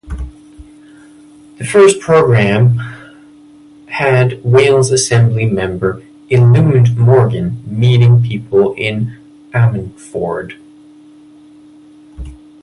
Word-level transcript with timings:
The 1.59 1.63
first 1.63 1.99
programme 1.99 2.79
had 3.87 4.43
Wales 4.43 4.91
Assembly 4.91 5.45
member 5.45 6.01
Eluned 6.27 6.97
Morgan 6.97 7.61
meeting 7.67 8.23
people 8.23 8.73
in 8.73 9.15
Ammanford. 9.53 10.57